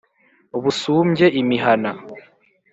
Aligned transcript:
busumbye 0.63 1.25
imihana. 1.41 1.89